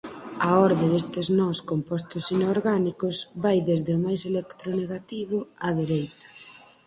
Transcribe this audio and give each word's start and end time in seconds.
A 0.47 0.49
orde 0.67 0.85
destes 0.93 1.27
nos 1.39 1.57
compostos 1.71 2.25
inorgánicos 2.37 3.17
vai 3.43 3.57
desde 3.69 3.91
o 3.97 4.03
máis 4.05 4.21
electronegativo 4.31 5.37
á 5.65 5.69
dereita. 5.79 6.25